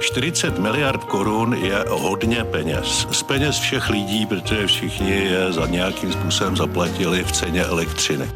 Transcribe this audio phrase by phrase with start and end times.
[0.00, 3.06] 40 miliard korun je hodně peněz.
[3.10, 8.30] Z peněz všech lidí, protože všichni je za nějakým způsobem zaplatili v ceně elektřiny.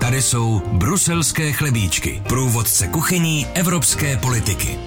[0.00, 4.78] Tady jsou bruselské chlebíčky, průvodce kuchyní evropské politiky.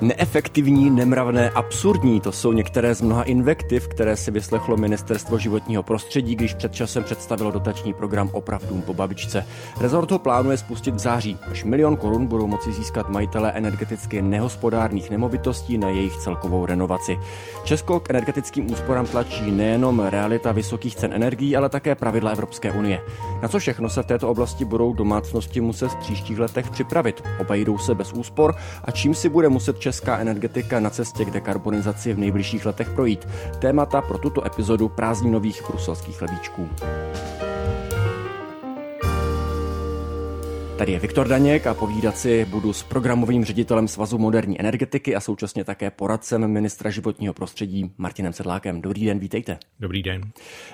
[0.00, 6.34] Neefektivní, nemravné, absurdní, to jsou některé z mnoha invektiv, které si vyslechlo Ministerstvo životního prostředí,
[6.34, 9.46] když před časem představilo dotační program Opravdům po babičce.
[9.80, 11.38] Rezort ho plánuje spustit v září.
[11.50, 17.18] Až milion korun budou moci získat majitelé energeticky nehospodárných nemovitostí na jejich celkovou renovaci.
[17.64, 23.00] Česko k energetickým úsporám tlačí nejenom realita vysokých cen energií, ale také pravidla Evropské unie.
[23.42, 27.22] Na co všechno se v této oblasti budou domácnosti muset v příštích letech připravit?
[27.40, 32.12] Obejdou se bez úspor a čím si bude muset česká energetika na cestě k dekarbonizaci
[32.12, 33.28] v nejbližších letech projít.
[33.58, 36.68] Témata pro tuto epizodu prázdninových bruselských chlebíčků.
[40.80, 45.20] Tady je Viktor Daněk a povídat si budu s programovým ředitelem Svazu moderní energetiky a
[45.20, 48.82] současně také poradcem ministra životního prostředí Martinem Sedlákem.
[48.82, 49.58] Dobrý den, vítejte.
[49.80, 50.22] Dobrý den.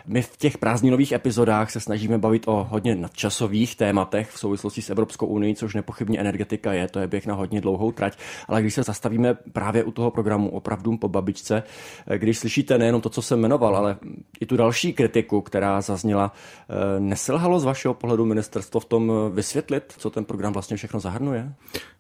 [0.07, 4.91] My v těch prázdninových epizodách se snažíme bavit o hodně nadčasových tématech v souvislosti s
[4.91, 8.19] Evropskou unii, což nepochybně energetika je, to je běh na hodně dlouhou trať.
[8.49, 11.63] Ale když se zastavíme právě u toho programu Opravdu po babičce,
[12.17, 13.97] když slyšíte nejenom to, co jsem jmenoval, ale
[14.41, 16.33] i tu další kritiku, která zazněla,
[16.69, 21.53] eh, neselhalo z vašeho pohledu ministerstvo v tom vysvětlit, co ten program vlastně všechno zahrnuje?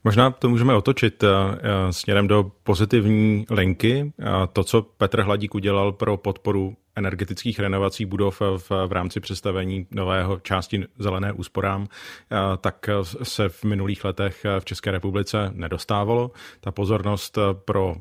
[0.06, 4.12] Možná to můžeme otočit eh, eh, směrem do pozitivní linky.
[4.52, 10.40] To, co Petr Hladík udělal pro podporu energetických renovací budov v, v rámci představení nového
[10.40, 12.90] části zelené úsporám, eh, tak
[13.22, 16.30] se v minulých letech v České republice nedostávalo.
[16.60, 17.96] Ta pozornost pro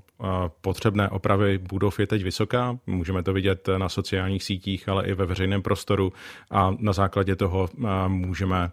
[0.62, 2.78] potřebné opravy budov je teď vysoká.
[2.88, 6.14] Můžeme to vidět na sociálních sítích, ale i ve veřejném prostoru
[6.52, 7.70] a na základě toho
[8.08, 8.72] můžeme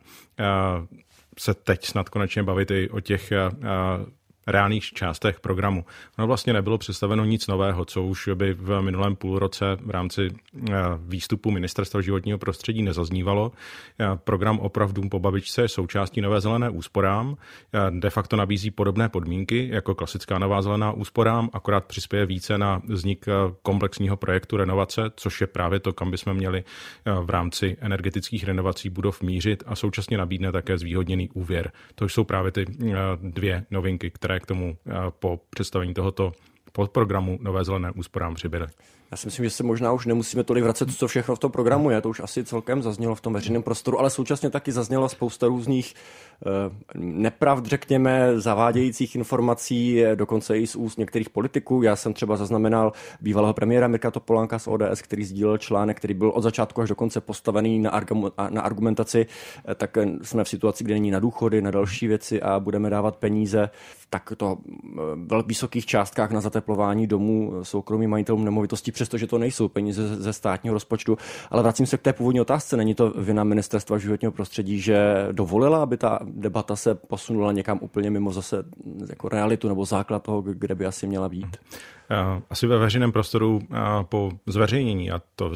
[1.39, 3.33] se teď snad konečně bavit i o těch
[4.47, 5.85] reálných částech programu.
[6.19, 10.75] No vlastně nebylo představeno nic nového, co už by v minulém půlroce v rámci eh,
[10.99, 13.53] výstupu Ministerstva životního prostředí nezaznívalo.
[14.01, 17.37] Eh, program Opravdu po babičce je součástí Nové zelené úsporám.
[17.75, 22.83] Eh, de facto nabízí podobné podmínky jako klasická Nová zelená úsporám, akorát přispěje více na
[22.89, 23.27] vznik
[23.63, 26.65] komplexního projektu renovace, což je právě to, kam bychom měli
[27.23, 31.73] v rámci energetických renovací budov mířit a současně nabídne také zvýhodněný úvěr.
[31.95, 32.65] To jsou právě ty
[33.23, 36.33] dvě novinky, které které k tomu eh, po představení tohoto
[36.73, 38.67] podprogramu Nové zelené úsporám přibyly.
[39.13, 41.91] Já si myslím, že se možná už nemusíme tolik vracet, co všechno v tom programu
[41.91, 42.01] je.
[42.01, 45.95] To už asi celkem zaznělo v tom veřejném prostoru, ale současně taky zaznělo spousta různých
[45.95, 46.49] eh,
[46.95, 51.83] nepravd, řekněme, zavádějících informací, dokonce i z úst některých politiků.
[51.83, 56.29] Já jsem třeba zaznamenal bývalého premiéra Mirka Topolánka z ODS, který sdílel článek, který byl
[56.29, 58.01] od začátku až do konce postavený na,
[58.51, 59.27] na argumentaci.
[59.69, 63.17] Eh, tak jsme v situaci, kde není na důchody, na další věci a budeme dávat
[63.17, 69.69] peníze v takto eh, vysokých částkách na zateplování domů soukromým majitelům nemovitostí přestože to nejsou
[69.69, 71.19] peníze ze státního rozpočtu.
[71.51, 72.77] Ale vracím se k té původní otázce.
[72.77, 78.11] Není to vina ministerstva životního prostředí, že dovolila, aby ta debata se posunula někam úplně
[78.11, 78.65] mimo zase
[79.09, 81.57] jako realitu nebo základ toho, kde by asi měla být?
[82.13, 85.51] Eh, asi ve veřejném prostoru eh, po zveřejnění, a to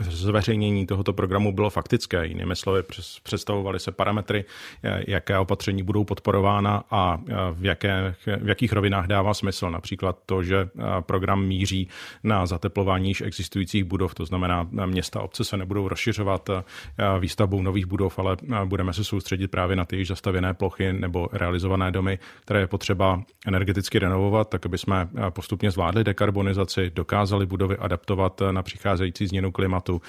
[0.00, 2.82] zveřejnění tohoto programu bylo faktické, jinými slovy
[3.22, 4.44] představovaly se parametry,
[4.82, 7.20] eh, jaké opatření budou podporována a
[7.52, 9.70] v, jaké, v jakých rovinách dává smysl.
[9.70, 10.68] Například to, že
[11.00, 11.88] program míří
[12.24, 16.50] na zateplování již existujících budov, to znamená města obce se nebudou rozšiřovat
[17.20, 21.90] výstavbou nových budov, ale budeme se soustředit právě na ty již zastavěné plochy nebo realizované
[21.90, 28.42] domy, které je potřeba energeticky renovovat, tak aby jsme postupně zvládli dekarbonizaci, dokázali budovy adaptovat
[28.50, 30.02] na přicházející změnu klimatu.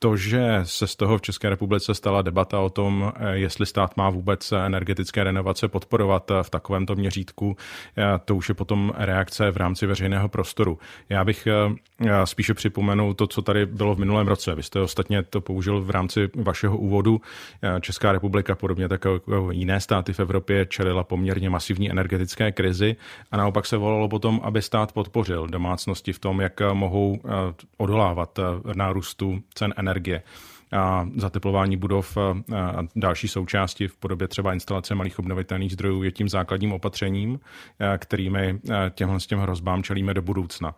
[0.00, 4.10] To, že se z toho v České republice stala debata o tom, jestli stát má
[4.10, 7.56] vůbec energetické renovace podporovat v takovémto měřítku,
[8.24, 10.78] to už je potom reakce v rámci veřejného prostoru.
[11.08, 11.48] Já bych
[12.24, 14.54] spíše připomenul to, co tady bylo v minulém roce.
[14.54, 17.20] Vy jste ostatně to použil v rámci vašeho úvodu.
[17.80, 22.96] Česká republika, podobně tak jako jiné státy v Evropě, čelila poměrně masivní energetické krizi
[23.30, 27.28] a naopak se volalo potom, aby stát podpořil domácnosti v tom, jak mohou eh,
[27.76, 28.42] odolávat eh,
[28.74, 29.87] nárůstu cen energie
[30.72, 32.42] a zateplování budov a
[32.96, 37.40] další součásti v podobě třeba instalace malých obnovitelných zdrojů je tím základním opatřením,
[37.98, 40.74] kterými těmhle s těm hrozbám čelíme do budoucna.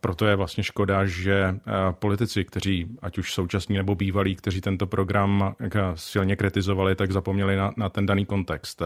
[0.00, 1.54] proto je vlastně škoda, že
[1.92, 5.54] politici, kteří, ať už současní nebo bývalí, kteří tento program
[5.94, 8.82] silně kritizovali, tak zapomněli na, na ten daný kontext.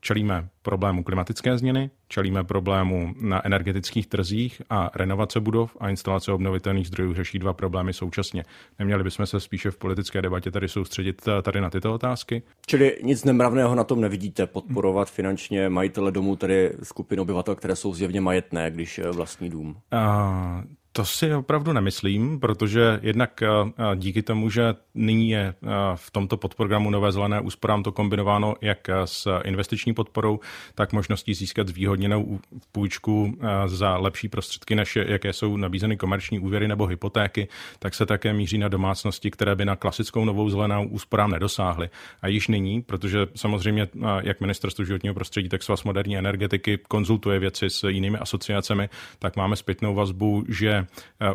[0.00, 6.86] Čelíme problému klimatické změny, čelíme problému na energetických trzích a renovace budov a instalace obnovitelných
[6.86, 8.44] zdrojů řeší dva problémy současně.
[8.78, 12.42] Neměli bychom se spíše v politické debatě tady soustředit eh, tady na tyto otázky?
[12.66, 17.94] Čili nic nemravného na tom nevidíte, podporovat finančně majitele domů, tedy skupinu obyvatel, které jsou
[17.94, 19.76] zjevně majetné, když eh, vlastní dům?
[19.92, 25.66] Uh, to si opravdu nemyslím, protože jednak eh, eh, díky tomu, že nyní je eh,
[25.94, 30.40] v tomto podprogramu Nové zelené úsporám to kombinováno jak s investiční podporou,
[30.74, 32.40] tak možností získat zvýhodněnou
[32.72, 37.48] půjčku za lepší prostředky, než jaké jsou nabízeny komerční úvěry nebo hypotéky,
[37.78, 41.90] tak se také míří na domácnosti, které by na klasickou Novou zelenou úsporám nedosáhly.
[42.22, 43.88] A již nyní, protože samozřejmě
[44.22, 49.56] jak ministerstvo životního prostředí, tak svaz moderní energetiky konzultuje věci s jinými asociacemi, tak máme
[49.56, 50.86] zpětnou vazbu, že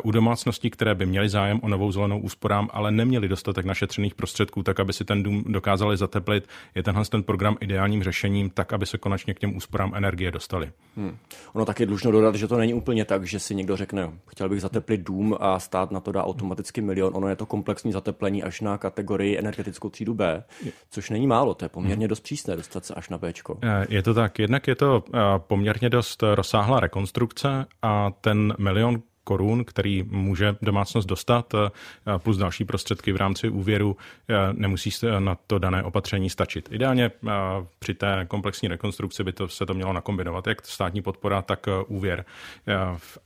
[0.02, 4.62] u domácností, které by měly zájem o novou zelenou úsporám, ale neměli dostatek našetřených prostředků,
[4.62, 8.86] tak aby si ten dům dokázali zateplit, je tenhle ten program ideálním řešením, tak aby
[8.86, 10.70] se konečně k těm úsporám energie dostali.
[10.96, 11.16] Hmm.
[11.52, 14.60] Ono taky dlužno dodat, že to není úplně tak, že si někdo řekne, chtěl bych
[14.60, 17.12] zateplit dům a stát na to dá automaticky milion.
[17.16, 20.44] Ono je to komplexní zateplení až na kategorii energetickou třídu B,
[20.90, 22.08] což není málo, to je poměrně hmm.
[22.08, 23.32] dost přísné dostat se až na B.
[23.62, 29.02] Eh, je to tak, jednak je to eh, poměrně dost rozsáhlá rekonstrukce a ten milion
[29.24, 31.70] korun, který může domácnost dostat, eh,
[32.18, 33.96] plus další prostředky v rámci úvěru,
[34.28, 36.68] eh, nemusí na to dané opatření stačit.
[36.72, 37.30] Ideálně eh,
[37.78, 42.24] při té komplexní rekonstrukci by to, se to mělo nakombinovat, jak státní podpora, tak úvěr.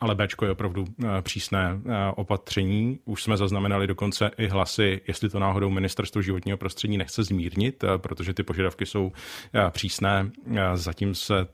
[0.00, 0.84] Ale B je opravdu
[1.20, 1.80] přísné
[2.16, 2.98] opatření.
[3.04, 8.34] Už jsme zaznamenali dokonce i hlasy, jestli to náhodou ministerstvo životního prostředí nechce zmírnit, protože
[8.34, 9.12] ty požadavky jsou
[9.70, 10.30] přísné.
[10.74, 11.46] Zatím se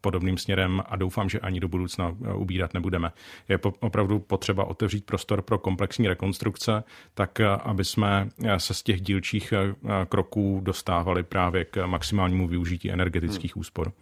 [0.00, 3.12] podobným směrem a doufám, že ani do budoucna ubírat nebudeme.
[3.48, 6.84] Je opravdu potřeba otevřít prostor pro komplexní rekonstrukce,
[7.14, 9.74] tak eh, aby jsme eh, se z těch dílčích eh,
[10.08, 13.60] kroků dostávali právě k maximálnímu využití energetických hmm.
[13.60, 13.92] úspor.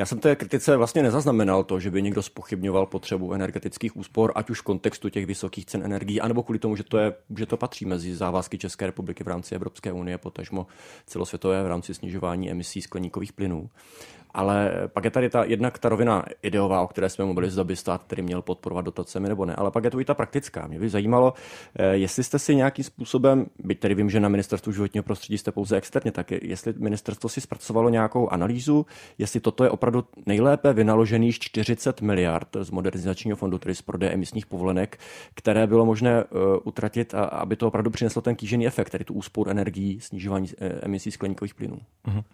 [0.00, 4.50] Já jsem té kritice vlastně nezaznamenal to, že by někdo spochybňoval potřebu energetických úspor, ať
[4.50, 7.56] už v kontextu těch vysokých cen energií, anebo kvůli tomu, že to, je, že to
[7.56, 10.66] patří mezi závazky České republiky v rámci Evropské unie, potažmo
[11.06, 13.70] celosvětové v rámci snižování emisí skleníkových plynů.
[14.34, 17.76] Ale pak je tady ta jednak ta rovina ideová, o které jsme mluvili, zda by
[17.76, 20.66] stát který měl podporovat dotacemi nebo ne, ale pak je to i ta praktická.
[20.66, 21.34] Mě by zajímalo,
[21.76, 25.52] eh, jestli jste si nějakým způsobem, byť tedy vím, že na ministerstvu životního prostředí jste
[25.52, 28.86] pouze externě, tak jestli ministerstvo si zpracovalo nějakou analýzu,
[29.18, 29.89] jestli toto je opravdu
[30.26, 34.98] nejlépe vynaložených 40 miliard z modernizačního fondu, tedy z prodeje emisních povolenek,
[35.34, 39.48] které bylo možné uh, utratit, aby to opravdu přineslo ten kýžený efekt, tedy tu úspor
[39.48, 41.78] energií, snižování uh, emisí skleníkových plynů.
[42.06, 42.24] Uh-huh.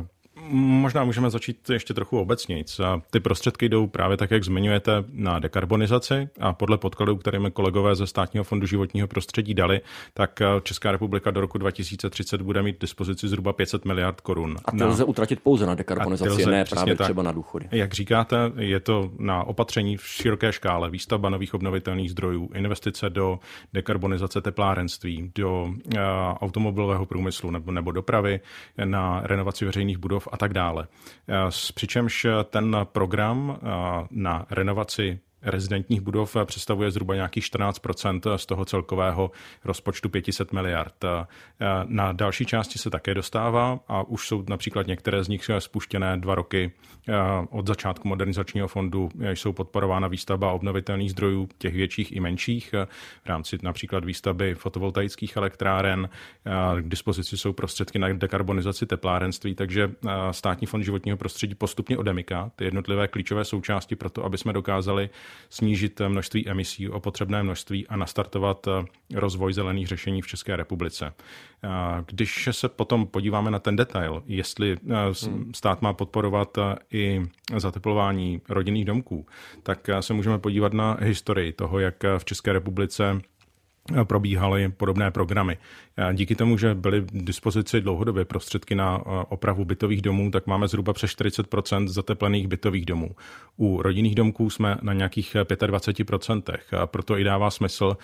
[0.00, 0.06] Uh
[0.50, 2.64] Možná můžeme začít ještě trochu obecněji.
[3.10, 7.96] Ty prostředky jdou právě tak, jak zmiňujete, na dekarbonizaci a podle podkladů, které mi kolegové
[7.96, 9.80] ze Státního fondu životního prostředí dali,
[10.14, 14.56] tak eh, Česká republika do roku 2030 bude mít dispozici zhruba 500 miliard korun.
[14.64, 17.06] A ty lze utratit pouze na dekarbonizaci, lze, ne právě tak.
[17.06, 17.68] třeba na důchody.
[17.70, 23.38] Jak říkáte, je to na opatření v široké škále, výstavba nových obnovitelných zdrojů, investice do
[23.72, 25.72] dekarbonizace teplárenství, do uh,
[26.40, 28.40] automobilového průmyslu nebo, nebo dopravy,
[28.84, 30.86] na renovaci veřejných budov a tak dále.
[31.28, 31.34] Eh,
[31.74, 33.66] přičemž ten program eh,
[34.10, 39.30] na renovaci rezidentních budov představuje zhruba nějakých 14% z toho celkového
[39.64, 41.04] rozpočtu 500 miliard.
[41.84, 46.34] Na další části se také dostává a už jsou například některé z nich spuštěné dva
[46.34, 46.72] roky
[47.50, 49.08] od začátku modernizačního fondu.
[49.34, 52.74] Jsou podporována výstavba obnovitelných zdrojů, těch větších i menších,
[53.24, 56.08] v rámci například výstavby fotovoltaických elektráren.
[56.80, 59.90] K dispozici jsou prostředky na dekarbonizaci teplárenství, takže
[60.30, 65.10] státní fond životního prostředí postupně odemyká ty jednotlivé klíčové součásti pro to, aby jsme dokázali
[65.50, 71.14] snížit množství emisí o potřebné množství a nastartovat eh, rozvoj zelených řešení v České republice.
[72.06, 75.54] Když se potom podíváme na ten detail, jestli eh, hmm.
[75.54, 77.22] stát má podporovat eh, i
[77.56, 79.26] zateplování rodinných domků,
[79.62, 83.20] tak se můžeme podívat na historii toho, jak v České republice
[84.04, 85.58] probíhaly podobné programy.
[86.12, 90.92] Díky tomu, že byly v dispozici dlouhodobě prostředky na opravu bytových domů, tak máme zhruba
[90.92, 93.10] přes 40% zateplených bytových domů.
[93.56, 96.42] U rodinných domků jsme na nějakých 25%
[96.78, 97.96] a proto i dává smysl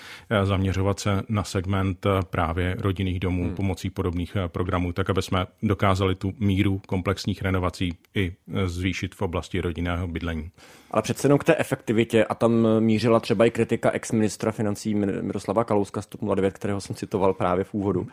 [0.45, 3.55] zaměřovat se na segment právě rodinných domů hmm.
[3.55, 8.33] pomocí podobných programů, tak aby jsme dokázali tu míru komplexních renovací i
[8.67, 10.51] zvýšit v oblasti rodinného bydlení.
[10.91, 15.65] Ale přece jenom k té efektivitě, a tam mířila třeba i kritika ex-ministra financí Miroslava
[15.65, 18.07] Kalouska z 09, kterého jsem citoval právě v úvodu úvodu,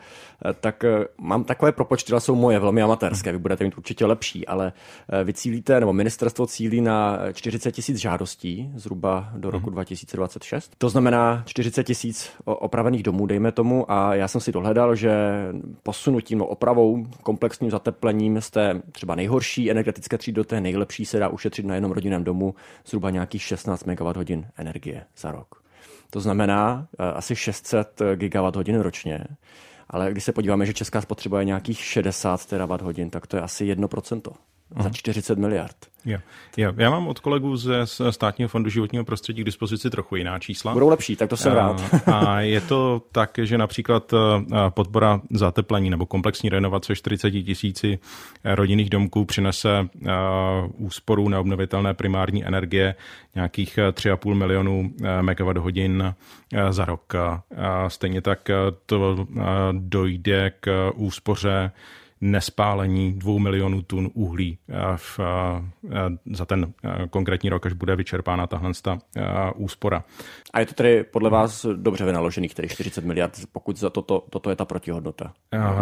[0.60, 0.84] tak
[1.18, 4.72] mám takové propočty, ale jsou moje, velmi amatérské, vy budete mít určitě lepší, ale
[5.24, 10.72] vy cílíte, nebo ministerstvo cílí na 40 tisíc žádostí zhruba do roku 2026.
[10.78, 15.12] To znamená 40 tisíc opravených domů, dejme tomu, a já jsem si dohledal, že
[15.82, 21.18] posunutím, no opravou, komplexním zateplením z té třeba nejhorší energetické třídy do té nejlepší se
[21.18, 22.54] dá ušetřit na jednom rodinném domu
[22.86, 25.61] zhruba nějakých 16 MWh energie za rok.
[26.12, 29.24] To znamená uh, asi 600 GWh ročně.
[29.90, 33.42] Ale když se podíváme, že česká spotřeba je nějakých 60 terawatt hodin, tak to je
[33.42, 34.32] asi 1%
[34.80, 35.76] za 40 miliard.
[36.04, 36.18] Jo.
[36.56, 36.72] Jo.
[36.76, 40.72] Já mám od kolegů ze státního fondu životního prostředí k dispozici trochu jiná čísla.
[40.72, 41.82] Budou lepší, tak to jsem a, rád.
[42.06, 44.14] a je to tak, že například
[44.68, 47.98] podpora zateplení nebo komplexní renovace 40 tisíci
[48.44, 49.88] rodinných domků přinese
[50.78, 52.94] úsporu na obnovitelné primární energie
[53.34, 56.14] nějakých 3,5 milionů megawatt hodin
[56.70, 57.12] za rok.
[57.88, 58.50] Stejně tak
[58.86, 59.26] to
[59.72, 61.72] dojde k úspoře
[62.22, 67.96] nespálení dvou milionů tun uhlí eh, v, eh, za ten eh, konkrétní rok, až bude
[67.96, 68.72] vyčerpána tahle
[69.54, 70.04] úspora.
[70.52, 74.50] A je to tedy podle vás dobře vynaložených, tedy 40 miliard, pokud za toto, toto
[74.50, 75.32] je ta protihodnota?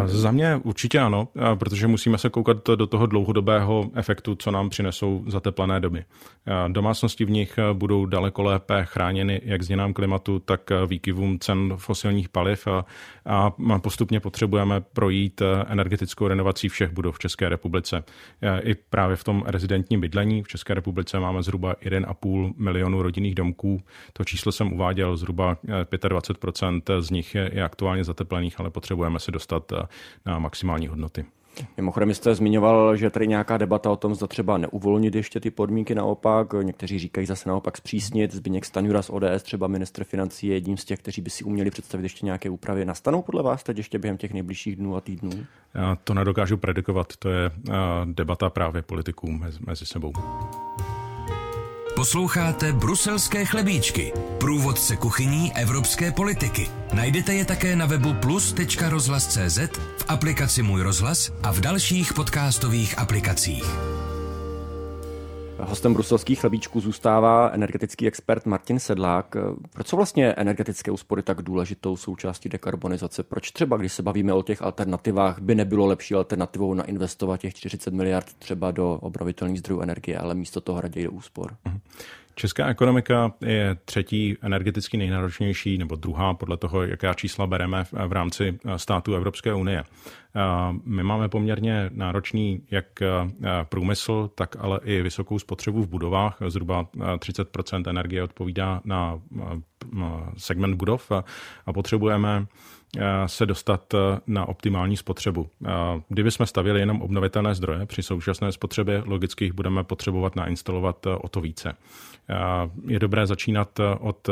[0.05, 1.29] Za mě určitě ano,
[1.59, 6.05] protože musíme se koukat do toho dlouhodobého efektu, co nám přinesou zateplené doby.
[6.69, 12.69] Domácnosti v nich budou daleko lépe chráněny jak změnám klimatu, tak výkyvům cen fosilních paliv
[13.27, 13.51] a
[13.83, 18.05] postupně potřebujeme projít energetickou renovací všech budov v České republice.
[18.63, 23.83] I právě v tom rezidentním bydlení v České republice máme zhruba 1,5 milionu rodinných domků.
[24.13, 29.73] To číslo jsem uváděl, zhruba 25% z nich je aktuálně zateplených, ale potřebujeme se dostat
[30.27, 31.25] na maximální hodnoty.
[31.77, 35.95] Mimochodem jste zmiňoval, že tady nějaká debata o tom, zda třeba neuvolnit ještě ty podmínky
[35.95, 36.53] naopak.
[36.63, 38.33] Někteří říkají zase naopak zpřísnit.
[38.33, 41.71] Zbigněk Staňura z ODS, třeba ministr financí, je jedním z těch, kteří by si uměli
[41.71, 42.85] představit ještě nějaké úpravy.
[42.85, 45.31] Nastanou podle vás teď ještě během těch nejbližších dnů a týdnů?
[45.75, 47.17] Já to nedokážu predikovat.
[47.19, 47.51] To je
[48.05, 50.13] debata právě politiků mezi sebou.
[52.01, 56.71] Posloucháte Bruselské chlebíčky, průvodce kuchyní evropské politiky.
[56.93, 59.59] Najdete je také na webu plus.rozhlas.cz,
[59.99, 63.65] v aplikaci Můj rozhlas a v dalších podcastových aplikacích.
[65.63, 69.37] Hostem bruselských chlebíčků zůstává energetický expert Martin Sedlák.
[69.73, 73.23] Proč jsou vlastně energetické úspory tak důležitou součástí dekarbonizace?
[73.23, 77.55] Proč třeba, když se bavíme o těch alternativách, by nebylo lepší alternativou na investovat těch
[77.55, 81.57] 40 miliard třeba do obnovitelných zdrojů energie, ale místo toho raději do úspor?
[82.41, 88.59] Česká ekonomika je třetí energeticky nejnáročnější, nebo druhá podle toho, jaká čísla bereme v rámci
[88.77, 89.85] států Evropské unie.
[90.85, 92.87] My máme poměrně náročný jak
[93.69, 96.39] průmysl, tak ale i vysokou spotřebu v budovách.
[96.49, 96.87] Zhruba
[97.19, 97.49] 30
[97.87, 99.21] energie odpovídá na
[100.37, 101.13] segment budov
[101.67, 102.47] a potřebujeme
[103.27, 103.95] se dostat
[104.27, 105.51] na optimální spotřebu.
[106.09, 111.29] Kdyby jsme stavili jenom obnovitelné zdroje, při současné spotřebě logicky jich budeme potřebovat nainstalovat o
[111.29, 111.73] to více.
[112.89, 114.29] Je dobré začínat od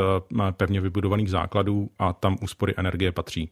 [0.51, 3.51] pevně vybudovaných základů a tam úspory energie patří.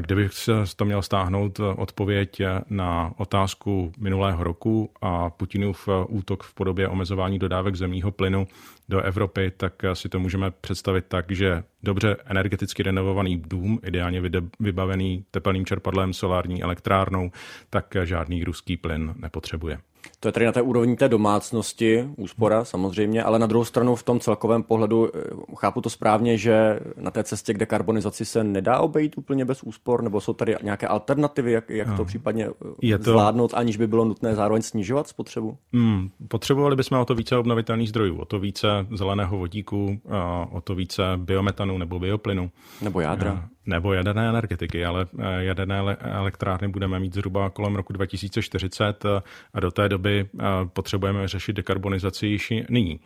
[0.00, 6.88] Kdybych se to měl stáhnout odpověď na otázku minulého roku a Putinův útok v podobě
[6.88, 8.46] omezování dodávek zemního plynu
[8.88, 14.22] do Evropy, tak si to můžeme představit tak, že dobře energeticky renovovaný dům, ideálně
[14.60, 17.30] vybavený tepelným čerpadlem, solární elektrárnou,
[17.70, 19.78] tak žádný ruský plyn nepotřebuje.
[20.20, 24.02] To je tady na té úrovni té domácnosti, úspora samozřejmě, ale na druhou stranu v
[24.02, 25.20] tom celkovém pohledu eh,
[25.56, 30.02] chápu to správně, že na té cestě k dekarbonizaci se nedá obejít úplně bez úspor,
[30.02, 33.10] nebo jsou tady nějaké alternativy, jak, jak to případně eh, je to...
[33.10, 35.56] zvládnout, aniž by bylo nutné zároveň snižovat spotřebu?
[35.72, 40.00] Hmm, potřebovali bychom o to více obnovitelných zdrojů, o to více zeleného vodíku,
[40.50, 42.50] o to více biometanu nebo bioplynu.
[42.82, 43.48] Nebo jádra.
[43.66, 45.06] Nebo jaderné energetiky, ale
[45.38, 49.04] jaderné elektrárny budeme mít zhruba kolem roku 2040
[49.54, 50.28] a do té doby
[50.66, 53.00] potřebujeme řešit dekarbonizaci již nyní.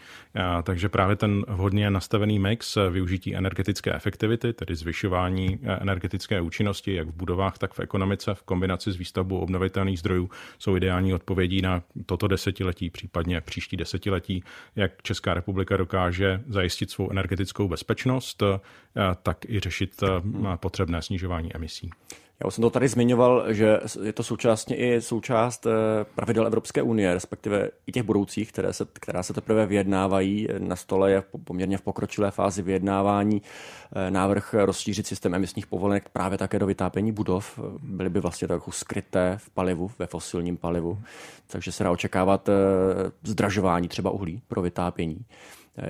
[0.62, 7.16] Takže právě ten vhodně nastavený mix využití energetické efektivity, tedy zvyšování energetické účinnosti jak v
[7.16, 12.28] budovách, tak v ekonomice v kombinaci s výstavbou obnovitelných zdrojů jsou ideální odpovědí na toto
[12.28, 14.44] desetiletí, případně příští desetiletí,
[14.76, 18.42] jak Česká republika dokáže zajistit svou energetickou bezpečnost,
[19.22, 20.04] tak i řešit
[20.56, 21.90] potřebné snižování emisí.
[22.40, 25.70] Já už jsem to tady zmiňoval, že je to současně i součást eh,
[26.14, 30.48] pravidel Evropské unie, respektive i těch budoucích, které se, která se teprve vyjednávají.
[30.58, 36.38] Na stole je poměrně v pokročilé fázi vyjednávání eh, návrh rozšířit systém emisních povolenek právě
[36.38, 37.58] také do vytápění budov.
[37.82, 40.98] Byly by vlastně trochu skryté v palivu, ve fosilním palivu.
[41.46, 42.52] Takže se dá očekávat eh,
[43.22, 45.24] zdražování třeba uhlí pro vytápění.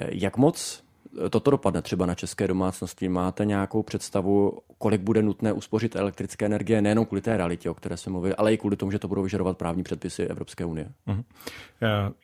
[0.09, 0.88] Jak moc
[1.31, 3.09] toto dopadne třeba na české domácnosti?
[3.09, 7.97] Máte nějakou představu, kolik bude nutné uspořit elektrické energie, nejenom kvůli té realitě, o které
[7.97, 10.89] se mluví, ale i kvůli tomu, že to budou vyžadovat právní předpisy Evropské unie?
[11.07, 11.25] Uh-huh.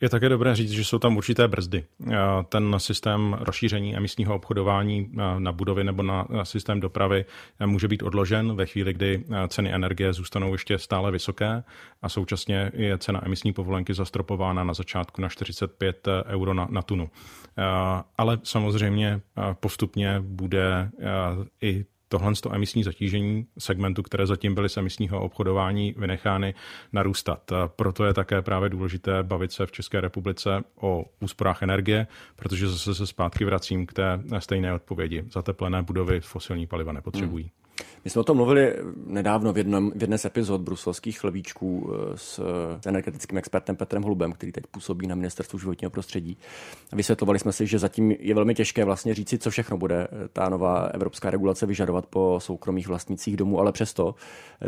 [0.00, 1.84] Je také dobré říct, že jsou tam určité brzdy.
[2.48, 7.24] Ten systém rozšíření emisního obchodování na budovy nebo na systém dopravy
[7.66, 11.64] může být odložen ve chvíli, kdy ceny energie zůstanou ještě stále vysoké
[12.02, 17.10] a současně je cena emisní povolenky zastropována na začátku na 45 euro na, na tunu.
[18.18, 18.73] Ale samozřejmě
[19.60, 20.90] postupně bude
[21.62, 26.54] i tohle emisní zatížení segmentu, které zatím byly z emisního obchodování vynechány,
[26.92, 27.52] narůstat.
[27.66, 32.94] Proto je také právě důležité bavit se v České republice o úsporách energie, protože zase
[32.94, 35.24] se zpátky vracím k té stejné odpovědi.
[35.32, 37.44] Zateplené budovy fosilní paliva nepotřebují.
[37.44, 37.63] Hmm.
[38.04, 38.74] My jsme o tom mluvili
[39.06, 42.40] nedávno v, jednom, v jedné z epizod bruselských lvíčků eh, s
[42.86, 46.36] energetickým expertem Petrem Hlubem, který teď působí na ministerstvu životního prostředí.
[46.92, 50.48] Vysvětlovali jsme si, že zatím je velmi těžké vlastně říci, co všechno bude eh, ta
[50.48, 54.14] nová evropská regulace vyžadovat po soukromých vlastnicích domů, ale přesto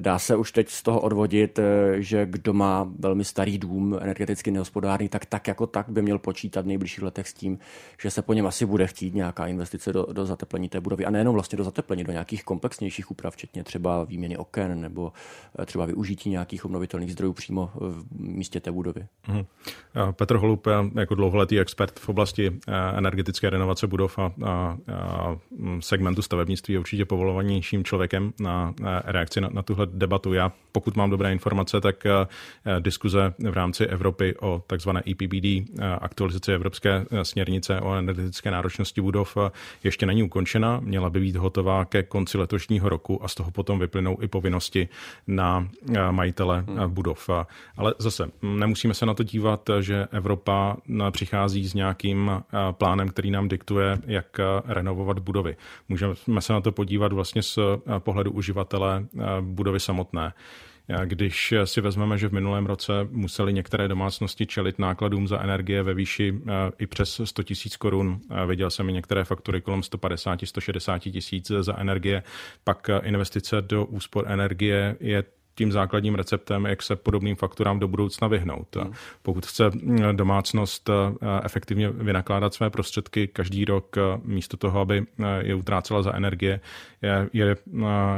[0.00, 1.62] dá se už teď z toho odvodit, eh,
[1.96, 6.64] že kdo má velmi starý dům, energeticky nehospodárný, tak tak jako tak by měl počítat
[6.64, 7.58] v nejbližších letech s tím,
[8.02, 11.04] že se po něm asi bude chtít nějaká investice do, do zateplení té budovy.
[11.04, 15.12] A nejenom vlastně do zateplení, do nějakých komplexnějších úprav, včetně třeba výměny oken nebo
[15.58, 19.06] eh, třeba využití nějakých obnovitelných zdrojů přímo v místě té budovy.
[19.22, 19.44] Hmm.
[20.12, 20.66] Petr Holub
[20.98, 26.74] jako dlouholetý expert v oblasti eh, energetické renovace budov a, a, a mm, segmentu stavebnictví
[26.74, 28.74] je určitě povolovanějším člověkem na,
[29.04, 30.32] reakci na, na tuhle debatu.
[30.32, 32.26] Já, pokud mám dobré informace, tak eh,
[32.80, 39.36] diskuze v rámci Evropy o takzvané EPBD, aktualizaci Evropské směrnice o energetické náročnosti budov,
[39.84, 40.80] ještě není ukončena.
[40.80, 44.88] Měla by být hotová ke konci letošního roku a z toho potom vyplynou i povinnosti
[45.26, 46.90] na eh, majitele eh, hmm.
[46.94, 47.30] budov.
[47.76, 52.30] Ale zase nemusíme se na to dívat, že Evropa eh, přichází s nějakým
[52.72, 54.26] plánem, který nám diktuje, jak
[54.66, 55.56] renovovat budovy.
[55.88, 57.58] Můžeme se na to podívat vlastně z
[57.98, 59.06] pohledu uživatele
[59.40, 60.32] budovy samotné.
[61.04, 65.94] Když si vezmeme, že v minulém roce museli některé domácnosti čelit nákladům za energie ve
[65.94, 71.12] výši eh, i přes 100 tisíc korun, eh, viděl jsem i některé faktury kolem 150-160
[71.12, 72.22] tisíc za energie,
[72.64, 75.24] pak eh, investice do úspor energie je
[75.56, 78.76] tím základním receptem, jak se podobným fakturám do budoucna vyhnout.
[78.76, 78.92] Hmm.
[79.22, 79.70] Pokud chce
[80.12, 80.92] domácnost eh,
[81.44, 86.60] efektivně vynakládat své prostředky každý rok, eh, místo toho, aby eh, je utrácela za energie,
[87.02, 87.56] je, je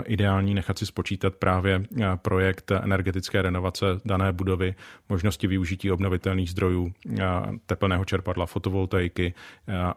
[0.04, 1.82] ideální nechat si spočítat právě
[2.22, 4.74] projekt energetické renovace dané budovy,
[5.08, 6.92] možnosti využití obnovitelných zdrojů,
[7.66, 9.34] teplného čerpadla, fotovoltaiky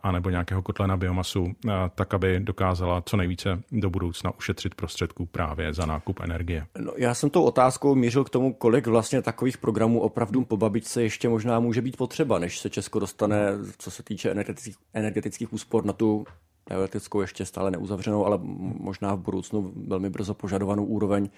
[0.04, 1.48] anebo nějakého kotle na biomasu,
[1.96, 6.66] tak, aby dokázala co nejvíce do budoucna ušetřit prostředků právě za nákup energie.
[6.80, 11.04] No, já jsem tou otázkou mířil k tomu, kolik vlastně takových programů opravdu po babičce
[11.04, 13.40] ještě možná může být potřeba, než se Česko dostane,
[13.78, 16.26] co se týče energetických, energetických úspor, na tu
[16.64, 18.40] teoretickou ještě stále neuzavřenou, ale
[18.80, 21.30] možná v budoucnu velmi brzo požadovanou úroveň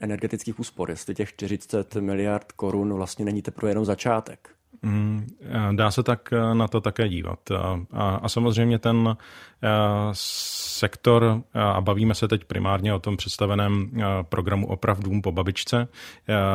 [0.00, 0.90] energetických úspor.
[0.90, 4.50] Jestli těch 40 miliard korun vlastně není teprve jenom začátek.
[4.82, 5.26] Mm,
[5.72, 7.50] dá se tak eh, na to také dívat.
[7.50, 9.16] A, a samozřejmě ten
[9.62, 9.68] eh,
[10.12, 13.90] sektor, a bavíme se teď primárně o tom představeném
[14.22, 15.88] programu Oprav dům po babičce,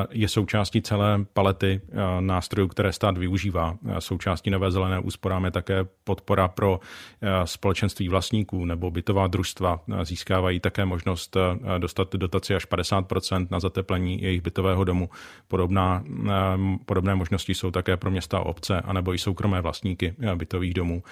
[0.09, 1.81] je součástí celé palety
[2.19, 3.77] nástrojů, které stát využívá.
[3.99, 6.79] Součástí nové zelené úsporám je také podpora pro
[7.45, 9.79] společenství vlastníků nebo bytová družstva.
[10.03, 11.37] Získávají také možnost
[11.77, 15.09] dostat dotaci až 50% na zateplení jejich bytového domu.
[15.47, 16.03] Podobná,
[16.85, 21.03] podobné možnosti jsou také pro města a obce, anebo i soukromé vlastníky bytových domů.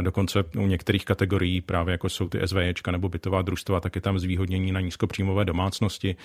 [0.00, 4.00] Dokonce u některých kategorií, právě jako jsou ty SV SVJčka nebo bytová družstva, tak je
[4.00, 6.16] tam zvýhodnění na nízkopříjmové domácnosti,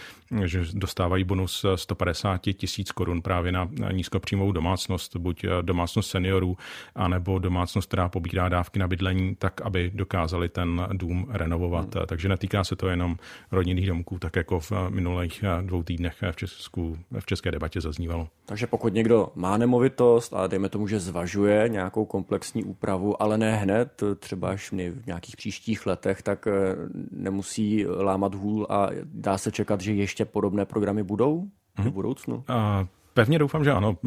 [0.46, 6.58] že dostávají bonus 150 tisíc korun právě na nízkopříjmovou domácnost, buď domácnost seniorů,
[6.96, 11.96] anebo domácnost, která pobírá dávky na bydlení, tak aby dokázali ten dům renovovat.
[11.96, 12.06] Hmm.
[12.06, 13.18] Takže netýká se to jenom
[13.52, 18.28] rodinných domků, tak jako v minulých dvou týdnech v, Česku, v české debatě zaznívalo.
[18.46, 23.56] Takže pokud někdo má nemovitost a dejme tomu, že zvažuje nějakou komplexní úpravu, ale ne
[23.56, 26.52] hned, třeba až v nějakých příštích letech, tak eh,
[27.12, 31.48] nemusí lámat hůl a dá se čekat, že ještě podobné programy budou
[31.78, 31.92] v mhm.
[31.92, 32.44] budoucnu?
[32.48, 33.98] A Pevně doufám, že ano.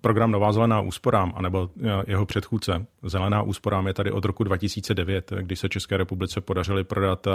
[0.00, 1.70] Program Nová zelená úsporám, anebo
[2.06, 7.26] jeho předchůdce Zelená úsporám je tady od roku 2009, kdy se České republice podařili prodat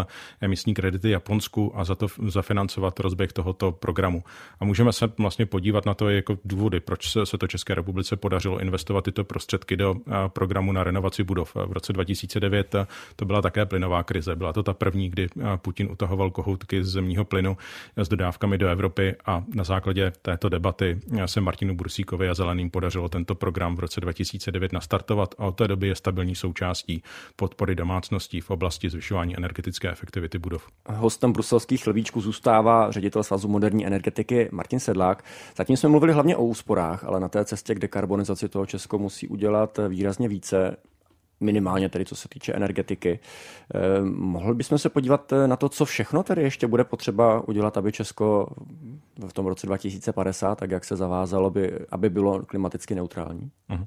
[0.41, 4.23] emisní kredity Japonsku a za to zafinancovat rozběh tohoto programu.
[4.60, 8.60] A můžeme se vlastně podívat na to jako důvody, proč se to České republice podařilo
[8.60, 9.95] investovat tyto prostředky do
[10.28, 11.56] programu na renovaci budov.
[11.56, 12.76] V roce 2009
[13.15, 14.36] to byla také plynová krize.
[14.36, 17.58] Byla to ta první, kdy Putin utahoval kohoutky z zemního plynu
[17.97, 23.10] s dodávkami do Evropy a na základě této debaty se Martinu Bursíkovi a Zeleným podařilo
[23.10, 27.04] tento program v roce 2009 nastartovat a od té doby je stabilní součástí
[27.36, 30.68] podpory domácností v oblasti zvyšování energetické efektivity budov.
[30.89, 35.24] Hostem bruselských lvíčků zůstává ředitel Svazu moderní energetiky Martin Sedlák.
[35.58, 39.28] Zatím jsme mluvili hlavně o úsporách, ale na té cestě k dekarbonizaci toho Česko musí
[39.28, 40.78] udělat výrazně více
[41.44, 43.20] minimálně tedy co se týče energetiky.
[43.76, 47.92] Eh, mohl bychom se podívat na to, co všechno tedy ještě bude potřeba udělat, aby
[47.92, 48.48] Česko
[49.28, 53.52] v tom roce 2050, tak jak se zavázalo, by, aby bylo klimaticky neutrální?
[53.70, 53.86] Uh-huh.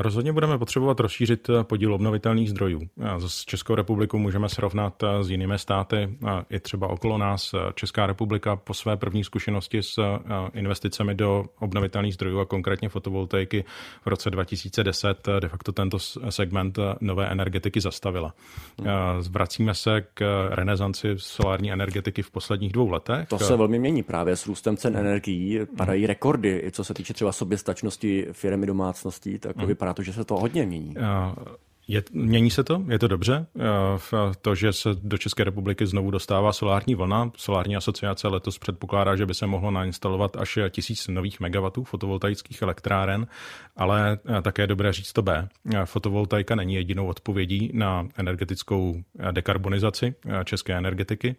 [0.00, 2.80] Rozhodně budeme potřebovat rozšířit podíl obnovitelných zdrojů.
[3.26, 6.18] S Českou republikou můžeme srovnat s jinými státy,
[6.50, 7.54] i třeba okolo nás.
[7.74, 10.18] Česká republika po své první zkušenosti s
[10.54, 13.64] investicemi do obnovitelných zdrojů a konkrétně fotovoltaiky
[14.02, 18.34] v roce 2010 de facto tento segment nové energetiky zastavila.
[19.30, 23.28] Vracíme se k renesanci solární energetiky v posledních dvou letech.
[23.28, 25.60] To se velmi mění právě s růstem cen energií.
[25.76, 29.66] Padají rekordy, co se týče třeba soběstačnosti firmy domácností tak hmm.
[29.66, 30.94] vypadá to, že se to hodně mění.
[31.88, 33.46] Je, mění se to, je to dobře.
[34.40, 37.30] To, že se do České republiky znovu dostává solární vlna.
[37.36, 43.26] Solární asociace letos předpokládá, že by se mohlo nainstalovat až tisíc nových megawatů fotovoltaických elektráren,
[43.76, 45.48] ale také je dobré říct to B.
[45.84, 50.14] Fotovoltaika není jedinou odpovědí na energetickou dekarbonizaci
[50.44, 51.36] české energetiky.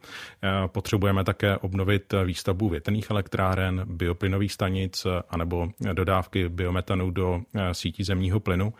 [0.67, 8.73] Potřebujeme také obnovit výstavbu větrných elektráren, bioplynových stanic anebo dodávky biometanu do sítí zemního plynu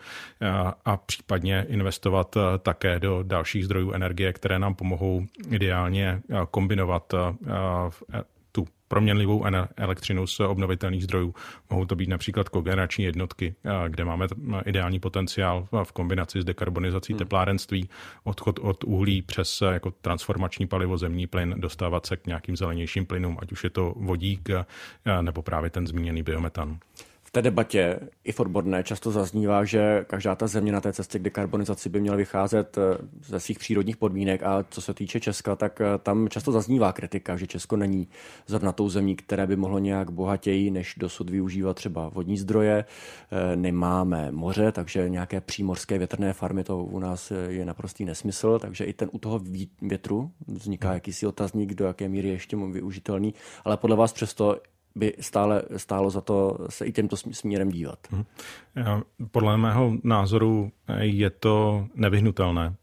[0.84, 7.14] a případně investovat eh, také do dalších zdrojů energie, které nám pomohou ideálně eh, kombinovat
[7.14, 9.44] eh, tu proměnlivou
[9.76, 11.34] elektřinu z obnovitelných zdrojů.
[11.70, 13.54] Mohou to být například kogenerační jednotky,
[13.88, 14.26] kde máme
[14.66, 17.18] ideální potenciál v kombinaci s dekarbonizací hmm.
[17.18, 17.88] teplárenství,
[18.24, 23.38] odchod od uhlí přes jako transformační palivo zemní plyn, dostávat se k nějakým zelenějším plynům,
[23.42, 24.48] ať už je to vodík
[25.20, 26.78] nebo právě ten zmíněný biometan
[27.34, 31.22] té debatě i v odborné často zaznívá, že každá ta země na té cestě k
[31.22, 35.80] dekarbonizaci by měla vycházet eh, ze svých přírodních podmínek a co se týče Česka, tak
[35.80, 38.08] eh, tam často zaznívá kritika, že Česko není
[38.46, 42.84] zrovna tou zemí, které by mohlo nějak bohatěji než dosud využívat třeba vodní zdroje.
[42.84, 48.84] Eh, nemáme moře, takže nějaké přímorské větrné farmy to u nás je naprostý nesmysl, takže
[48.84, 49.40] i ten u toho
[49.82, 50.94] větru vzniká hmm.
[50.94, 54.60] jakýsi otazník, do jaké míry ještě využitelný, ale podle vás přesto
[54.94, 57.98] by stále stálo za to se i těmto směrem dívat.
[58.10, 58.24] Mhm.
[59.30, 62.74] Podle mého názoru je to nevyhnutelné,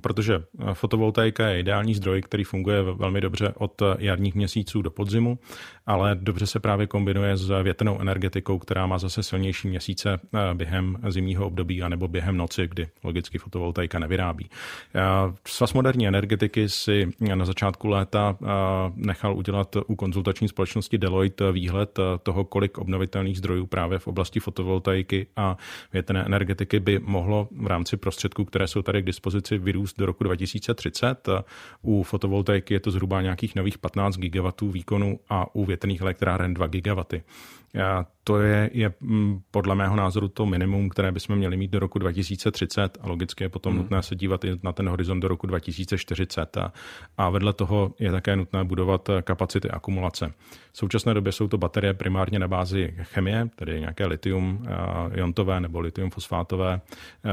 [0.00, 5.38] protože fotovoltaika je ideální zdroj, který funguje velmi dobře od jarních měsíců do podzimu,
[5.86, 10.20] ale dobře se právě kombinuje s větrnou energetikou, která má zase silnější měsíce
[10.54, 14.48] během zimního období anebo během noci, kdy logicky fotovoltaika nevyrábí.
[15.48, 18.36] Svaz moderní energetiky si na začátku léta
[18.94, 25.26] nechal udělat u konzultační společnosti Deloitte výhled toho, kolik obnovitelných zdrojů právě v oblasti fotovoltaiky
[25.36, 25.56] a
[25.92, 30.24] větrné energetiky by mohlo v rámci prostředků, které jsou tady k dispozici, vyrůst do roku
[30.24, 31.28] 2030.
[31.82, 36.66] U fotovoltaiky je to zhruba nějakých nových 15 gigawatů výkonu a u větrných elektráren 2
[36.66, 37.22] gigawaty.
[38.26, 41.98] To je, je mm, podle mého názoru to minimum, které bychom měli mít do roku
[41.98, 43.78] 2030 a logicky je potom mm.
[43.78, 46.72] nutné se dívat i na ten horizont do roku 2040 a,
[47.18, 50.32] a vedle toho je také nutné budovat kapacity akumulace.
[50.72, 54.66] V současné době jsou to baterie primárně na bázi chemie, tedy nějaké litium
[55.14, 56.80] iontové nebo litium fosfátové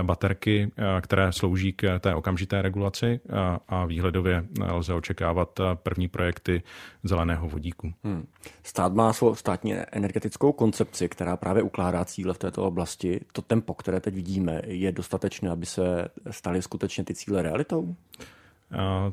[0.02, 3.20] baterky, které slouží k té okamžité regulaci
[3.68, 6.64] a výhledově lze očekávat první projekty
[7.04, 7.94] zeleného vodíku.
[8.04, 8.28] Hmm.
[8.64, 9.74] Stát má svou státní
[10.24, 13.20] energetickou koncepci, která právě ukládá cíle v této oblasti.
[13.32, 17.96] To tempo, které teď vidíme, je dostatečné, aby se staly skutečně ty cíle realitou?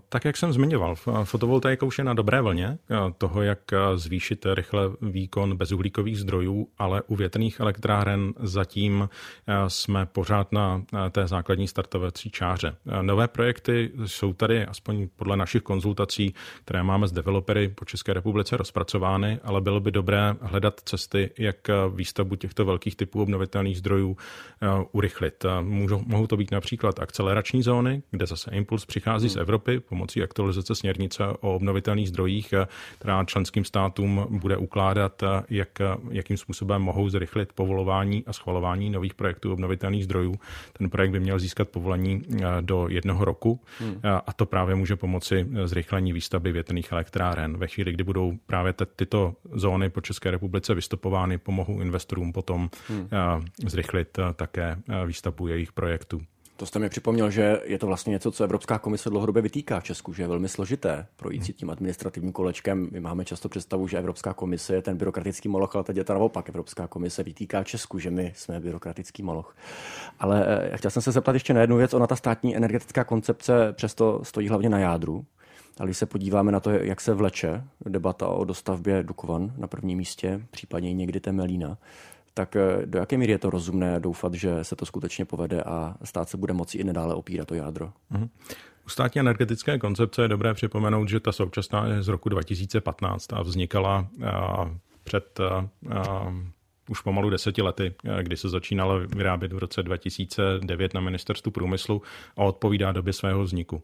[0.09, 0.95] Tak, jak jsem zmiňoval,
[1.25, 2.79] fotovoltaika už je na dobré vlně
[3.19, 3.59] toho, jak
[3.95, 9.09] zvýšit rychle výkon bezuhlíkových zdrojů, ale u větrných elektráren zatím
[9.69, 12.77] jsme pořád na té základní startovací čáře.
[13.03, 18.57] Nové projekty jsou tady, aspoň podle našich konzultací, které máme s developery po České republice
[18.57, 21.57] rozpracovány, ale bylo by dobré hledat cesty, jak
[21.95, 24.17] výstavbu těchto velkých typů obnovitelných zdrojů
[24.93, 25.47] urychlit.
[25.61, 30.23] Můžou, mohou to být například akcelerační zóny, kde zase impuls přichází z Evropy, Evropy pomocí
[30.23, 32.55] aktualizace směrnice o obnovitelných zdrojích,
[32.99, 35.79] která členským státům bude ukládat, jak,
[36.11, 40.35] jakým způsobem mohou zrychlit povolování a schvalování nových projektů obnovitelných zdrojů.
[40.79, 44.01] Ten projekt by měl získat povolení eh, do jednoho roku hmm.
[44.27, 47.57] a to právě může pomoci zrychlení výstavby větrných elektráren.
[47.57, 53.09] Ve chvíli, kdy budou právě tyto zóny po České republice vystupovány, pomohou investorům potom hmm.
[53.13, 56.21] Eh, zrychlit eh, také výstavbu jejich projektů.
[56.61, 59.85] To jste mi připomněl, že je to vlastně něco, co Evropská komise dlouhodobě vytýká v
[59.85, 62.89] Česku, že je velmi složité projít si tím administrativním kolečkem.
[62.93, 66.15] My máme často představu, že Evropská komise je ten byrokratický moloch, ale teď je to
[66.15, 66.49] naopak.
[66.49, 69.57] Evropská komise vytýká Česku, že my jsme byrokratický moloch.
[70.19, 71.95] Ale eh, chtěl jsem se zeptat ještě na jednu věc.
[71.95, 75.25] Ona ta státní energetická koncepce přesto stojí hlavně na jádru.
[75.79, 79.99] Ale když se podíváme na to, jak se vleče debata o dostavbě Dukovan na prvním
[79.99, 81.79] místě, případně i někdy Temelína,
[82.41, 85.97] tak eh, do jaké míry je to rozumné doufat, že se to skutečně povede a
[86.05, 87.93] stát se bude moci i nadále opírat to jádro?
[88.13, 88.29] Mm-hmm.
[88.87, 93.43] U státní energetické koncepce je dobré připomenout, že ta současná je z roku 2015 a
[93.43, 94.07] vznikala
[95.05, 95.41] před
[96.91, 102.03] už pomalu deseti lety, eh, kdy se začínala vyrábět v roce 2009 na ministerstvu průmyslu
[102.37, 103.83] a odpovídá době svého vzniku.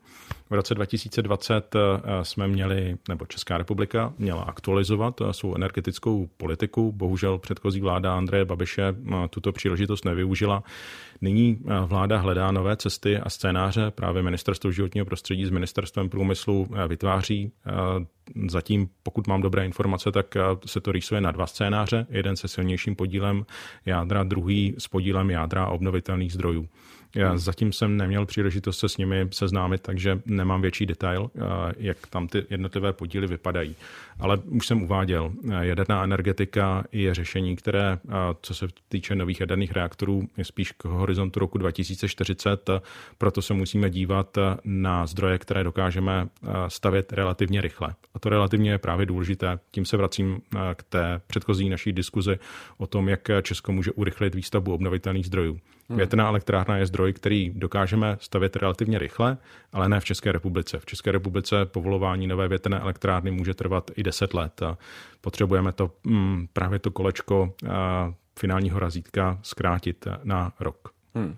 [0.50, 1.78] V roce 2020 eh,
[2.24, 6.92] jsme měli, nebo Česká republika měla aktualizovat eh, svou energetickou politiku.
[6.92, 8.94] Bohužel předchozí vláda Andreje Babiše
[9.30, 10.62] tuto příležitost nevyužila.
[11.20, 13.90] Nyní vláda hledá nové cesty a scénáře.
[13.90, 17.52] Právě ministerstvo životního prostředí s ministerstvem průmyslu vytváří
[18.48, 20.34] zatím, pokud mám dobré informace, tak
[20.66, 22.06] se to rýsuje na dva scénáře.
[22.10, 23.46] Jeden se silnějším podílem
[23.86, 26.68] jádra, druhý s podílem jádra a obnovitelných zdrojů.
[27.14, 27.38] Já hmm.
[27.38, 31.30] zatím jsem neměl příležitost se s nimi seznámit, takže nemám větší detail,
[31.76, 33.76] jak tam ty jednotlivé podíly vypadají.
[34.20, 37.98] Ale už jsem uváděl, jaderná energetika je řešení, které,
[38.42, 42.70] co se týče nových jaderných reaktorů, je spíš k horizontu roku 2040,
[43.18, 46.28] proto se musíme dívat na zdroje, které dokážeme
[46.68, 47.94] stavět relativně rychle.
[48.14, 49.58] A to relativně je právě důležité.
[49.70, 50.40] Tím se vracím
[50.74, 52.38] k té předchozí naší diskuzi
[52.78, 55.58] o tom, jak Česko může urychlit výstavbu obnovitelných zdrojů.
[55.88, 55.98] Hmm.
[55.98, 59.38] Větrná elektrárna je zdroj, který dokážeme stavět relativně rychle,
[59.72, 60.78] ale ne v České republice.
[60.78, 64.78] V České republice povolování nové větrné elektrárny může trvat i 10 let a
[65.20, 67.54] potřebujeme to mm, právě to kolečko
[68.38, 70.88] finálního razítka zkrátit na rok.
[71.14, 71.36] Hmm.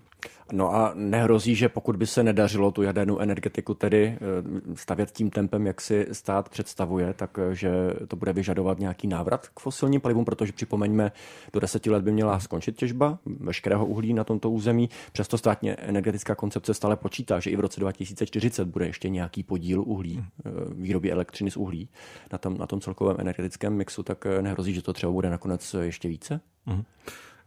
[0.51, 5.29] No a nehrozí, že pokud by se nedařilo tu jadernou energetiku tedy eh, stavět tím
[5.29, 7.71] tempem, jak si stát představuje, tak eh, že
[8.07, 11.11] to bude vyžadovat nějaký návrat k fosilním palivům, protože připomeňme,
[11.53, 14.89] do deseti let by měla skončit těžba veškerého uhlí na tomto území.
[15.11, 19.81] Přesto státně energetická koncepce stále počítá, že i v roce 2040 bude ještě nějaký podíl
[19.81, 21.89] uhlí, eh, výroby elektřiny z uhlí
[22.31, 26.07] na tom, na tom celkovém energetickém mixu, tak nehrozí, že to třeba bude nakonec ještě
[26.07, 26.41] více?
[26.65, 26.83] Mm.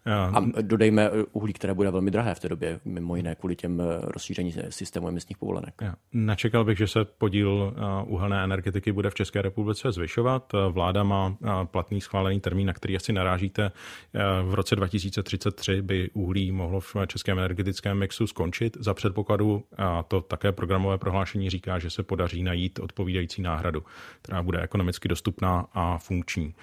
[0.06, 3.80] A dodejme eh, uhlí, které bude velmi drahé v té době, mimo jiné kvůli těm
[3.80, 5.74] eh, rozšíření systému emisních povolenek.
[5.80, 5.94] Já.
[6.12, 10.52] Nečekal bych, že se podíl eh, uhelné energetiky bude v České republice zvyšovat.
[10.70, 13.72] Vláda má platný schválený termín, na který asi narážíte.
[14.42, 18.76] V roce 2033 by uhlí mohlo v českém energetickém mixu skončit.
[18.80, 23.84] Za předpokladu, a to také programové prohlášení říká, že se podaří najít odpovídající náhradu,
[24.22, 26.54] která bude ekonomicky dostupná a funkční.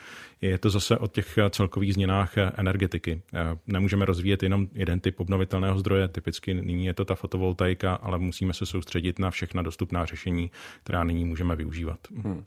[0.42, 3.22] Je to zase o těch celkových změnách energetiky.
[3.68, 8.54] Nemůžeme rozvíjet jenom jeden typ obnovitelného zdroje, typicky nyní je to ta fotovoltaika, ale musíme
[8.54, 10.52] se soustředit na všechna dostupná řešení,
[10.84, 12.00] která nyní můžeme využívat.
[12.16, 12.44] Hmm.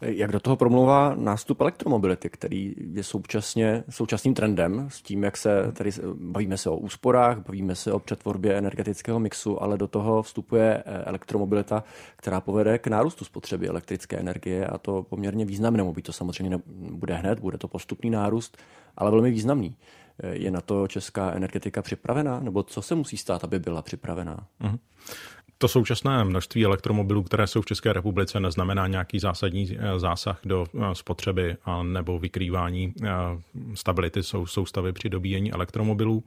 [0.00, 5.72] Jak do toho promlouvá nástup elektromobility, který je současně současným trendem s tím, jak se
[5.72, 10.82] tady bavíme se o úsporách, bavíme se o přetvorbě energetického mixu, ale do toho vstupuje
[10.86, 11.84] eh, elektromobilita,
[12.16, 15.92] která povede k nárůstu spotřeby elektrické energie a to poměrně významnému.
[15.92, 16.58] By to samozřejmě
[16.90, 18.56] bude hned, bude to postupný nárůst,
[18.96, 19.76] ale velmi významný.
[20.22, 22.40] Eh, je na to česká energetika připravená?
[22.40, 24.46] Nebo co se musí stát, aby byla připravená?
[24.60, 24.78] Uh-huh.
[25.58, 30.66] To současné množství elektromobilů, které jsou v České republice, neznamená nějaký zásadní eh, zásah do
[30.74, 33.08] eh, spotřeby a nebo vykrývání eh,
[33.74, 36.24] stability sou, soustavy při dobíjení elektromobilů.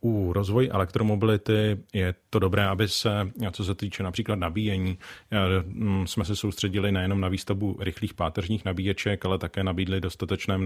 [0.00, 4.98] U rozvoji elektromobility je to dobré, aby se, co se týče například nabíjení,
[5.66, 10.58] mm, jsme se soustředili nejenom na výstavbu rychlých páteřních nabíječek, ale také nabídli dostatečné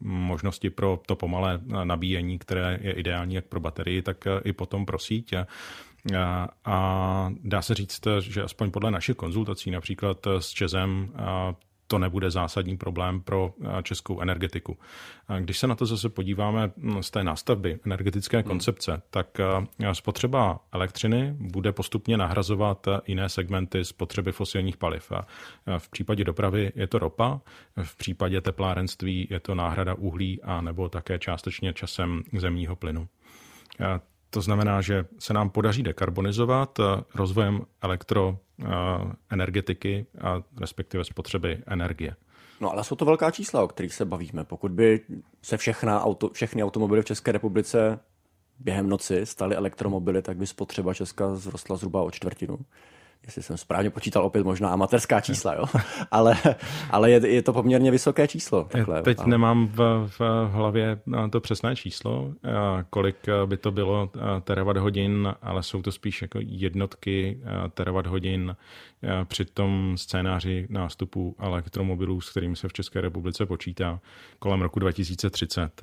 [0.00, 4.98] možnosti pro to pomalé nabíjení, které je ideální jak pro baterii, tak i potom pro
[4.98, 5.34] síť.
[6.64, 11.12] A dá se říct, že aspoň podle našich konzultací, například s Čezem,
[11.86, 14.78] to nebude zásadní problém pro českou energetiku.
[15.40, 18.44] Když se na to zase podíváme z té nástavby energetické hmm.
[18.44, 19.26] koncepce, tak
[19.92, 25.12] spotřeba elektřiny bude postupně nahrazovat jiné segmenty spotřeby fosilních paliv.
[25.78, 27.40] V případě dopravy je to ropa,
[27.82, 33.08] v případě teplárenství je to náhrada uhlí a nebo také částečně časem zemního plynu.
[34.34, 36.82] To znamená, že se nám podaří dekarbonizovat eh,
[37.14, 42.16] rozvojem elektroenergetiky a respektive spotřeby energie.
[42.60, 44.44] No ale jsou to velká čísla, o kterých se bavíme.
[44.44, 45.00] Pokud by
[45.42, 47.98] se všechna auto, všechny automobily v České republice
[48.58, 52.58] během noci staly elektromobily, tak by spotřeba Česka zrostla zhruba o čtvrtinu.
[53.24, 55.64] Jestli jsem správně počítal opět možná amatérská čísla, jo?
[56.10, 56.36] ale,
[56.90, 58.64] ale je, je to poměrně vysoké číslo.
[58.64, 59.02] Takhle.
[59.02, 59.28] Teď ale...
[59.28, 62.32] nemám v, v hlavě to přesné číslo,
[62.90, 64.10] kolik by to bylo
[64.44, 67.38] terawatt hodin, ale jsou to spíš jako jednotky
[67.74, 68.56] terawatt hodin
[69.24, 74.00] při tom scénáři nástupu elektromobilů, s kterými se v České republice počítá
[74.38, 75.80] kolem roku 2030.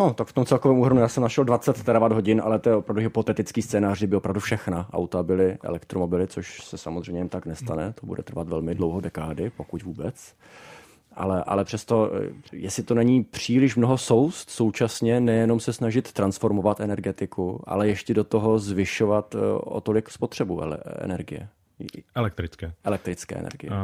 [0.00, 2.76] No, tak v tom celkovém úhrnu já jsem našel 20 terawatt hodin, ale to je
[2.76, 7.46] opravdu hypotetický scénář, že by opravdu všechna auta byly elektromobily, což se samozřejmě jen tak
[7.46, 7.92] nestane.
[7.92, 10.34] To bude trvat velmi dlouho dekády, pokud vůbec.
[11.12, 12.10] Ale, ale přesto,
[12.52, 18.24] jestli to není příliš mnoho soust současně, nejenom se snažit transformovat energetiku, ale ještě do
[18.24, 20.60] toho zvyšovat eh, o tolik spotřebu
[20.98, 21.48] energie.
[22.14, 22.72] Elektrické.
[22.84, 23.70] Elektrické energie.
[23.70, 23.76] Uh,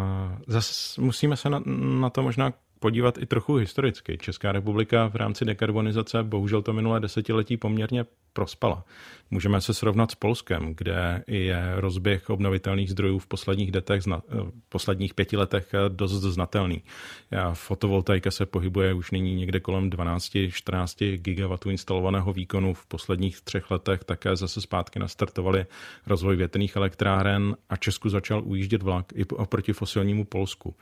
[0.46, 1.62] zase musíme se na,
[2.00, 4.18] na to možná podívat i trochu historicky.
[4.18, 8.84] Česká republika v rámci dekarbonizace bohužel to minulé desetiletí poměrně prospala.
[9.30, 15.14] Můžeme se srovnat s Polskem, kde je rozběh obnovitelných zdrojů v posledních, detech, v posledních
[15.14, 16.82] pěti letech dost znatelný.
[17.52, 22.74] Fotovoltaika se pohybuje už nyní někde kolem 12-14 gigawatů instalovaného výkonu.
[22.74, 25.66] V posledních třech letech také zase zpátky nastartovali
[26.06, 30.74] rozvoj větrných elektráren a Česku začal ujíždět vlak i oproti fosilnímu Polsku.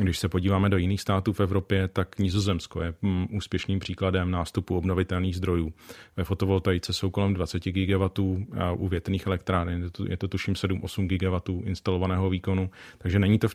[0.00, 4.76] Když se podíváme do jiných států v Evropě, tak Nizozemsko je mm, úspěšným příkladem nástupu
[4.76, 5.72] obnovitelných zdrojů.
[6.16, 11.62] Ve fotovoltaice jsou kolem 20 gigawatů a u větrných elektráren je to, tuším 7-8 gigawatů
[11.66, 12.70] instalovaného výkonu.
[12.98, 13.54] Takže není to v,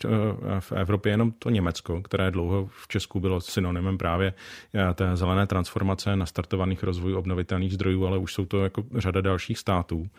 [0.59, 4.33] v Evropě jenom to Německo, které dlouho v Česku bylo synonymem právě
[4.73, 9.57] eh, té zelené transformace nastartovaných rozvojů obnovitelných zdrojů, ale už jsou to jako řada dalších
[9.57, 10.09] států.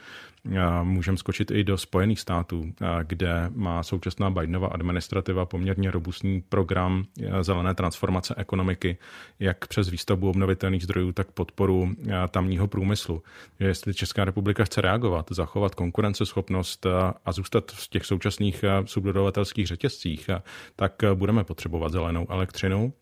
[0.82, 7.04] Můžeme skočit i do Spojených států, kde má současná Bidenova administrativa poměrně robustní program
[7.40, 8.98] zelené transformace ekonomiky,
[9.40, 11.90] jak přes výstavbu obnovitelných zdrojů, tak podporu
[12.30, 13.22] tamního průmyslu.
[13.60, 16.86] Jestli Česká republika chce reagovat, zachovat konkurenceschopnost
[17.24, 20.30] a zůstat v těch současných subdodavatelských řetězcích,
[20.76, 22.92] tak budeme potřebovat zelenou elektřinu,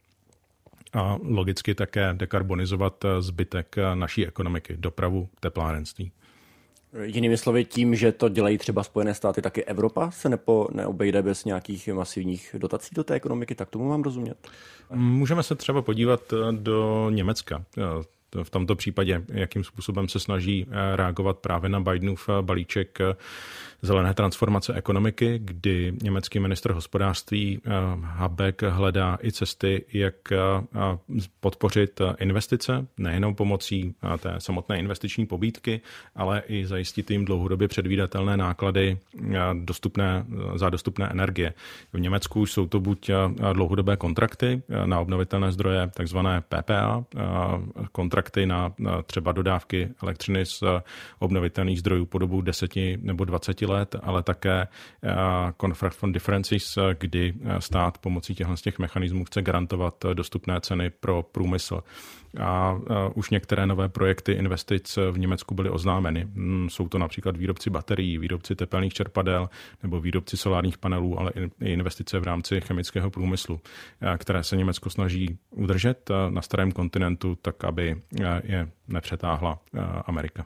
[0.92, 6.12] a logicky také dekarbonizovat zbytek naší ekonomiky, dopravu, teplárenství.
[7.02, 11.44] Jinými slovy, tím, že to dělají třeba Spojené státy, taky Evropa se nepo, neobejde bez
[11.44, 14.48] nějakých masivních dotací do té ekonomiky, tak tomu mám rozumět?
[14.90, 17.64] Můžeme se třeba podívat eh, do Německa
[18.42, 22.98] v tomto případě, jakým způsobem se snaží eh, reagovat právě na Bidenův eh, balíček
[23.82, 27.70] zelené transformace ekonomiky, kdy německý ministr hospodářství eh,
[28.02, 30.38] Habeck hledá i cesty, jak eh,
[31.40, 35.80] podpořit investice, nejenom pomocí eh, té samotné investiční pobídky,
[36.14, 38.98] ale i zajistit jim dlouhodobě předvídatelné náklady
[39.64, 41.54] dostupné, za dostupné energie.
[41.92, 43.10] V Německu jsou to buď
[43.52, 47.04] dlouhodobé kontrakty na obnovitelné zdroje, takzvané PPA,
[47.92, 48.72] kontrakty na
[49.06, 50.62] třeba dodávky elektřiny z
[51.18, 53.69] obnovitelných zdrojů po dobu 10 nebo 20 let,
[54.02, 55.16] ale také eh,
[55.60, 60.90] Contract for Differences, kdy eh, stát pomocí těchto těch mechanismů chce garantovat eh, dostupné ceny
[60.90, 61.80] pro průmysl.
[62.40, 62.78] A
[63.14, 66.28] už některé nové projekty investic v Německu byly oznámeny.
[66.34, 69.50] Hmm, jsou to například výrobci baterií, výrobci tepelných čerpadel
[69.82, 73.60] nebo výrobci solárních panelů, ale i investice v rámci chemického průmyslu,
[74.18, 77.96] které se Německo snaží udržet na starém kontinentu, tak aby
[78.42, 79.58] je nepřetáhla
[80.06, 80.44] Amerika.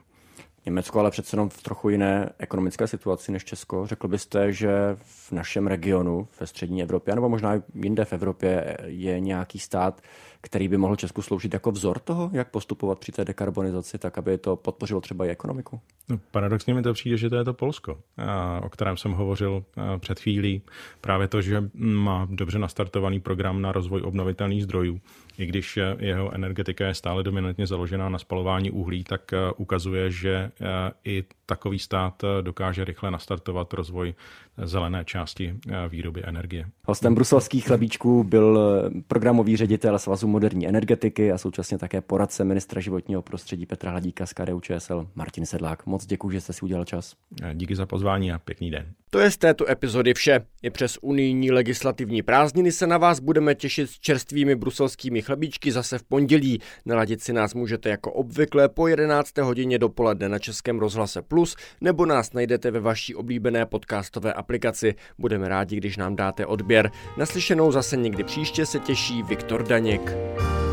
[0.66, 3.86] Německo ale přece jenom v trochu jiné ekonomické situaci než Česko.
[3.86, 9.20] Řekl byste, že v našem regionu, ve střední Evropě, nebo možná jinde v Evropě, je
[9.20, 10.00] nějaký stát,
[10.44, 14.38] který by mohl Česku sloužit jako vzor toho, jak postupovat při té dekarbonizaci, tak aby
[14.38, 15.80] to podpořilo třeba i ekonomiku?
[16.08, 17.98] No, paradoxně mi to přijde, že to je to Polsko,
[18.62, 19.64] o kterém jsem hovořil
[19.98, 20.62] před chvílí.
[21.00, 25.00] Právě to, že má dobře nastartovaný program na rozvoj obnovitelných zdrojů,
[25.38, 30.50] i když jeho energetika je stále dominantně založená na spalování uhlí, tak ukazuje, že
[31.04, 34.14] i takový stát dokáže rychle nastartovat rozvoj
[34.62, 35.54] zelené části
[35.88, 36.66] výroby energie.
[36.86, 38.58] Hostem bruselských chlebíčků byl
[39.08, 44.32] programový ředitel Svazu moderní energetiky a současně také poradce ministra životního prostředí Petra Hladíka z
[44.32, 45.86] KDU ČSL Martin Sedlák.
[45.86, 47.14] Moc děkuji, že jste si udělal čas.
[47.54, 48.86] Díky za pozvání a pěkný den.
[49.10, 50.40] To je z této epizody vše.
[50.62, 55.98] I přes unijní legislativní prázdniny se na vás budeme těšit s čerstvými bruselskými chlebíčky zase
[55.98, 56.60] v pondělí.
[56.86, 59.38] Naladit si nás můžete jako obvykle po 11.
[59.38, 64.94] hodině dopoledne na Českém rozhlase Plus nebo nás najdete ve vaší oblíbené podcastové aplikaci.
[65.18, 66.90] Budeme rádi, když nám dáte odběr.
[67.16, 70.23] Naslyšenou zase někdy příště se těší Viktor Daněk.
[70.32, 70.63] Bye.